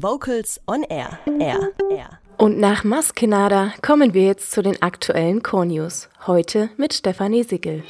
Vocals 0.00 0.60
on 0.68 0.84
Air. 0.84 1.18
Air. 1.40 1.70
Air. 1.90 2.20
Und 2.36 2.60
nach 2.60 2.84
Maskenada 2.84 3.72
kommen 3.82 4.14
wir 4.14 4.26
jetzt 4.26 4.52
zu 4.52 4.62
den 4.62 4.80
aktuellen 4.80 5.42
Core 5.42 5.66
News. 5.66 6.08
Heute 6.24 6.70
mit 6.76 6.94
Stefanie 6.94 7.42
Sickel. 7.42 7.82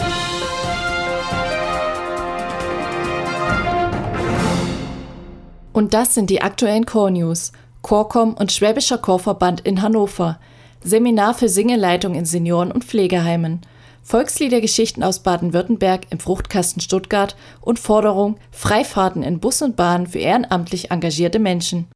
Und 5.74 5.92
das 5.92 6.14
sind 6.14 6.30
die 6.30 6.40
aktuellen 6.40 6.86
Core 6.86 7.10
News. 7.10 7.52
Chorcom 7.82 8.32
und 8.32 8.52
Schwäbischer 8.52 8.96
Chorverband 8.96 9.60
in 9.60 9.82
Hannover. 9.82 10.40
Seminar 10.82 11.34
für 11.34 11.50
Singeleitung 11.50 12.14
in 12.14 12.24
Senioren- 12.24 12.72
und 12.72 12.84
Pflegeheimen. 12.84 13.60
Volksliedergeschichten 14.02 15.02
aus 15.02 15.22
Baden-Württemberg 15.22 16.06
im 16.08 16.20
Fruchtkasten 16.20 16.80
Stuttgart 16.80 17.36
und 17.60 17.78
Forderung 17.78 18.38
Freifahrten 18.50 19.22
in 19.22 19.40
Bus 19.40 19.60
und 19.60 19.76
Bahn 19.76 20.06
für 20.06 20.20
ehrenamtlich 20.20 20.90
engagierte 20.90 21.38
Menschen. 21.38 21.88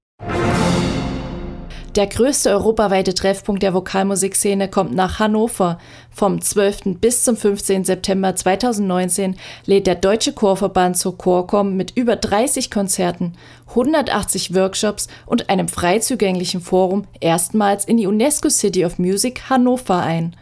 Der 1.95 2.06
größte 2.06 2.48
europaweite 2.48 3.12
Treffpunkt 3.12 3.62
der 3.62 3.74
Vokalmusikszene 3.74 4.69
kommt 4.69 4.95
nach 4.95 5.19
Hannover. 5.19 5.77
Vom 6.10 6.41
12. 6.41 6.98
bis 6.98 7.23
zum 7.23 7.37
15. 7.37 7.84
September 7.84 8.34
2019 8.34 9.37
lädt 9.66 9.87
der 9.87 9.97
Deutsche 9.97 10.33
Chorverband 10.33 10.97
zur 10.97 11.19
Chorcom 11.19 11.77
mit 11.77 11.95
über 11.95 12.16
30 12.16 12.70
Konzerten, 12.70 13.34
180 13.69 14.55
Workshops 14.55 15.09
und 15.27 15.50
einem 15.50 15.69
frei 15.69 15.98
zugänglichen 15.98 16.62
Forum 16.62 17.05
erstmals 17.20 17.84
in 17.84 17.98
die 17.98 18.06
UNESCO 18.06 18.48
City 18.48 18.86
of 18.86 18.98
Music 18.98 19.50
Hannover 19.50 20.00
ein. 20.00 20.34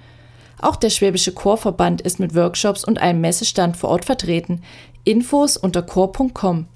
Auch 0.63 0.77
der 0.77 0.91
Schwäbische 0.91 1.33
Chorverband 1.33 2.01
ist 2.01 2.21
mit 2.21 2.37
Workshops 2.37 2.85
und 2.85 3.01
einem 3.01 3.21
Messestand 3.23 3.77
vor 3.77 3.91
Ort 3.91 4.05
vertreten. 4.05 4.63
Infos 5.03 5.57
unter 5.57 5.83
chor.com. 5.83 6.67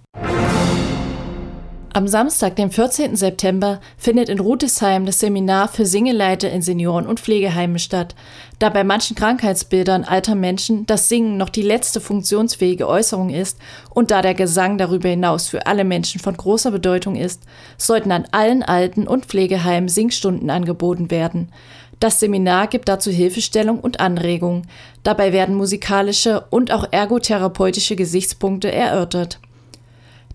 Am 1.97 2.09
Samstag, 2.09 2.57
dem 2.57 2.73
14. 2.73 3.15
September, 3.15 3.81
findet 3.97 4.29
in 4.29 4.41
Rutesheim 4.41 5.07
das 5.07 5.21
Seminar 5.21 5.69
für 5.69 5.87
Singeleiter 5.87 6.51
in 6.51 6.61
Senioren- 6.61 7.07
und 7.07 7.21
Pflegeheimen 7.21 7.79
statt. 7.79 8.17
Da 8.59 8.69
bei 8.69 8.83
manchen 8.83 9.15
Krankheitsbildern 9.15 10.03
alter 10.03 10.35
Menschen 10.35 10.87
das 10.87 11.09
Singen 11.09 11.37
noch 11.37 11.51
die 11.51 11.63
letzte 11.63 12.01
funktionsfähige 12.01 12.89
Äußerung 12.89 13.31
ist 13.31 13.61
und 13.91 14.11
da 14.11 14.23
der 14.23 14.35
Gesang 14.35 14.77
darüber 14.77 15.09
hinaus 15.09 15.47
für 15.47 15.69
alle 15.69 15.85
Menschen 15.85 16.21
von 16.21 16.37
großer 16.37 16.73
Bedeutung 16.73 17.15
ist, 17.15 17.45
sollten 17.79 18.11
an 18.11 18.27
allen 18.33 18.65
Alten- 18.65 19.07
und 19.07 19.27
Pflegeheimen 19.27 19.89
Singstunden 19.89 20.51
angeboten 20.51 21.13
werden. 21.13 21.53
Das 22.01 22.19
Seminar 22.19 22.67
gibt 22.67 22.89
dazu 22.89 23.13
Hilfestellung 23.13 23.79
und 23.79 24.01
Anregungen. 24.01 24.67
Dabei 25.05 25.33
werden 25.33 25.55
musikalische 25.55 26.45
und 26.51 26.73
auch 26.73 26.89
ergotherapeutische 26.91 27.95
Gesichtspunkte 27.95 28.73
erörtert. 28.73 29.39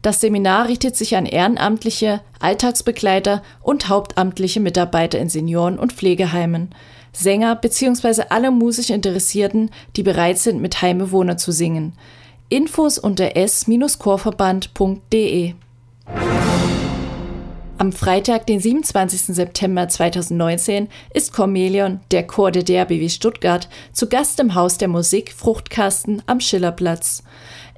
Das 0.02 0.22
Seminar 0.22 0.70
richtet 0.70 0.96
sich 0.96 1.18
an 1.18 1.26
ehrenamtliche, 1.26 2.22
Alltagsbegleiter 2.40 3.44
und 3.62 3.90
hauptamtliche 3.90 4.62
Mitarbeiter 4.62 5.20
in 5.20 5.28
Senioren- 5.30 5.78
und 5.78 5.92
Pflegeheimen, 5.92 6.70
Sänger 7.12 7.56
bzw. 7.56 8.24
alle 8.30 8.52
musisch 8.52 8.92
Interessierten, 8.92 9.72
die 9.96 10.04
bereit 10.04 10.38
sind, 10.38 10.62
mit 10.62 10.82
Heimbewohnern 10.82 11.38
zu 11.38 11.52
singen. 11.52 11.92
Infos 12.48 12.98
unter 12.98 13.36
s-chorverband.de 13.36 15.56
am 17.80 17.94
Freitag, 17.94 18.46
den 18.46 18.60
27. 18.60 19.34
September 19.34 19.88
2019, 19.88 20.90
ist 21.14 21.32
Cormelion, 21.32 22.02
der 22.12 22.28
Chor 22.28 22.52
der 22.52 22.64
DRBW 22.64 23.08
Stuttgart, 23.08 23.70
zu 23.94 24.10
Gast 24.10 24.42
im 24.42 24.54
Haus 24.54 24.78
der 24.78 24.90
Musik 24.90 25.32
Fruchtkasten 25.32 26.22
am 26.26 26.42
Schillerplatz. 26.42 27.24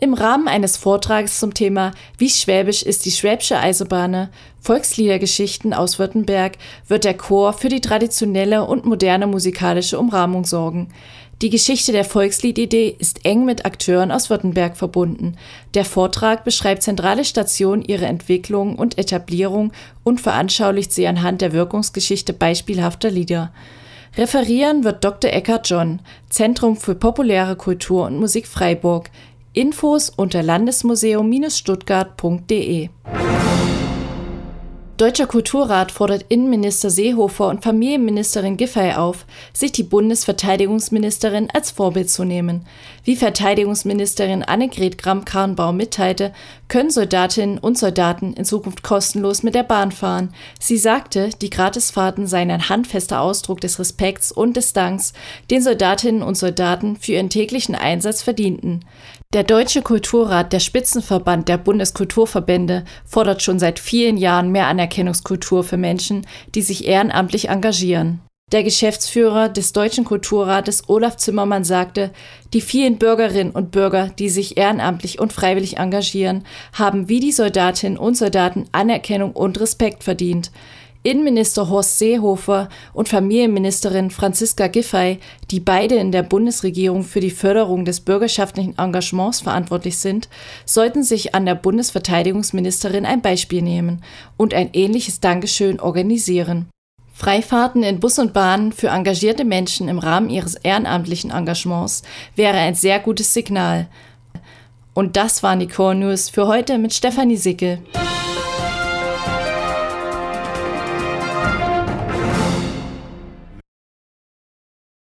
Im 0.04 0.16
Rahmen 0.16 0.48
eines 0.48 0.78
Vortrags 0.78 1.40
zum 1.40 1.54
Thema 1.54 1.92
Wie 2.18 2.32
schwäbisch 2.32 2.82
ist 2.82 3.06
die 3.06 3.12
Schwäbische 3.12 3.60
Eisenbahne? 3.60 4.32
Volksliedergeschichten 4.60 5.76
aus 5.76 6.00
Württemberg 6.00 6.54
wird 6.88 7.04
der 7.04 7.16
Chor 7.16 7.54
für 7.54 7.70
die 7.70 7.82
traditionelle 7.82 8.66
und 8.66 8.84
moderne 8.84 9.28
musikalische 9.28 10.00
Umrahmung 10.00 10.44
sorgen. 10.44 10.88
Die 11.44 11.52
Geschichte 11.52 11.92
der 11.92 12.04
Volksliedidee 12.04 12.96
ist 12.98 13.26
eng 13.28 13.46
mit 13.46 13.64
Akteuren 13.64 14.12
aus 14.12 14.32
Württemberg 14.32 14.76
verbunden. 14.76 15.36
Der 15.76 15.86
Vortrag 15.86 16.46
beschreibt 16.46 16.82
zentrale 16.82 17.24
Stationen, 17.24 17.84
ihre 17.84 18.08
Entwicklung 18.08 18.78
und 18.78 18.98
Etablierung 18.98 19.72
und 20.04 20.20
veranschaulicht 20.20 20.92
sie 20.94 21.06
anhand 21.06 21.42
der 21.42 21.54
Wirkungsgeschichte 21.54 22.34
beispielhafter 22.34 23.12
Lieder. 23.12 23.52
Referieren 24.18 24.84
wird 24.84 25.06
Dr. 25.06 25.32
Eckhard 25.32 25.70
John, 25.70 26.00
Zentrum 26.30 26.76
für 26.76 26.96
populäre 26.96 27.56
Kultur 27.56 28.08
und 28.08 28.20
Musik 28.20 28.46
Freiburg. 28.46 29.10
Infos 29.54 30.10
unter 30.10 30.44
landesmuseum-stuttgart.de 30.44 32.88
Deutscher 34.96 35.26
Kulturrat 35.26 35.92
fordert 35.92 36.26
Innenminister 36.30 36.90
Seehofer 36.90 37.50
und 37.50 37.62
Familienministerin 37.62 38.56
Giffey 38.56 38.94
auf, 38.94 39.26
sich 39.52 39.74
die 39.74 39.84
Bundesverteidigungsministerin 39.84 41.50
als 41.52 41.72
Vorbild 41.72 42.10
zu 42.10 42.24
nehmen. 42.24 42.66
Wie 43.04 43.18
Verteidigungsministerin 43.18 44.44
Annegret 44.44 44.98
Kramp-Karrenbauer 44.98 45.74
mitteilte, 45.74 46.32
können 46.72 46.90
Soldatinnen 46.90 47.58
und 47.58 47.78
Soldaten 47.78 48.32
in 48.32 48.46
Zukunft 48.46 48.82
kostenlos 48.82 49.44
mit 49.44 49.56
der 49.56 49.64
Bahn 49.64 49.92
fahren. 49.92 50.34
Sie 50.58 50.78
sagte, 50.78 51.30
die 51.42 51.50
Gratisfahrten 51.50 52.28
seien 52.28 52.50
ein 52.50 52.70
handfester 52.70 53.20
Ausdruck 53.20 53.60
des 53.60 53.78
Respekts 53.78 54.32
und 54.32 54.56
des 54.56 54.72
Danks, 54.72 55.12
den 55.52 55.62
Soldatinnen 55.62 56.24
und 56.24 56.36
Soldaten 56.36 56.96
für 56.96 57.12
ihren 57.12 57.30
täglichen 57.30 57.76
Einsatz 57.76 58.22
verdienten. 58.22 58.86
Der 59.34 59.44
Deutsche 59.44 59.82
Kulturrat, 59.82 60.54
der 60.54 60.62
Spitzenverband 60.62 61.50
der 61.50 61.58
Bundeskulturverbände, 61.58 62.86
fordert 63.04 63.42
schon 63.42 63.60
seit 63.60 63.78
vielen 63.78 64.16
Jahren 64.16 64.54
mehr 64.54 64.68
Anerkennungskultur 64.68 65.66
für 65.66 65.78
Menschen, 65.78 66.26
die 66.56 66.62
sich 66.62 66.88
ehrenamtlich 66.88 67.50
engagieren. 67.50 68.22
Der 68.52 68.64
Geschäftsführer 68.64 69.48
des 69.48 69.72
Deutschen 69.72 70.04
Kulturrates 70.04 70.90
Olaf 70.90 71.16
Zimmermann 71.16 71.64
sagte, 71.64 72.12
die 72.52 72.60
vielen 72.60 72.98
Bürgerinnen 72.98 73.52
und 73.52 73.72
Bürger, 73.72 74.10
die 74.20 74.28
sich 74.28 74.58
ehrenamtlich 74.58 75.20
und 75.20 75.32
freiwillig 75.32 75.78
engagieren, 75.78 76.44
haben 76.74 77.08
wie 77.08 77.22
die 77.22 77.32
Soldatinnen 77.32 77.98
und 77.98 78.18
Soldaten 78.18 78.66
Anerkennung 78.74 79.32
und 79.32 79.58
Respekt 79.62 80.04
verdient. 80.04 80.52
Innenminister 81.04 81.70
Horst 81.70 81.98
Seehofer 81.98 82.68
und 82.94 83.08
Familienministerin 83.08 84.12
Franziska 84.12 84.68
Giffey, 84.68 85.20
die 85.50 85.62
beide 85.62 85.96
in 85.96 86.12
der 86.12 86.22
Bundesregierung 86.22 87.04
für 87.04 87.22
die 87.22 87.32
Förderung 87.32 87.86
des 87.86 88.02
bürgerschaftlichen 88.02 88.78
Engagements 88.78 89.40
verantwortlich 89.40 89.98
sind, 89.98 90.28
sollten 90.66 91.04
sich 91.04 91.34
an 91.34 91.46
der 91.46 91.56
Bundesverteidigungsministerin 91.56 93.06
ein 93.06 93.22
Beispiel 93.22 93.62
nehmen 93.62 94.04
und 94.36 94.54
ein 94.54 94.72
ähnliches 94.74 95.22
Dankeschön 95.22 95.80
organisieren. 95.80 96.68
Freifahrten 97.14 97.84
in 97.84 98.00
Bus 98.00 98.20
und 98.20 98.34
Bahn 98.34 98.72
für 98.72 98.88
engagierte 98.88 99.46
Menschen 99.46 99.88
im 99.88 100.00
Rahmen 100.00 100.30
ihres 100.30 100.56
ehrenamtlichen 100.56 101.32
Engagements 101.32 102.04
wäre 102.36 102.58
ein 102.58 102.76
sehr 102.76 103.00
gutes 103.00 103.34
Signal. 103.34 103.88
Und 104.94 105.16
das 105.18 105.44
waren 105.44 105.60
die 105.60 105.68
Core 105.68 105.96
News 105.96 106.30
für 106.30 106.48
heute 106.48 106.78
mit 106.78 106.94
Stefanie 106.94 107.38
Sickel. 107.38 107.80